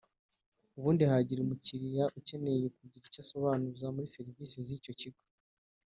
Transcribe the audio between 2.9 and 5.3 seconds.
ibyo asobanuza kuri serivisi z’icyo kigo